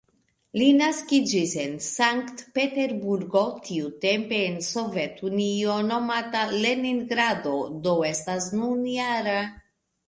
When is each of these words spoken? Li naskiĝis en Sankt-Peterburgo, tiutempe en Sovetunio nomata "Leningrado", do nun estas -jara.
Li 0.59 0.67
naskiĝis 0.77 1.51
en 1.63 1.75
Sankt-Peterburgo, 1.87 3.43
tiutempe 3.67 4.41
en 4.47 4.59
Sovetunio 4.71 5.77
nomata 5.93 6.43
"Leningrado", 6.67 7.57
do 7.87 7.97
nun 8.03 8.13
estas 8.13 8.51
-jara. 8.67 9.41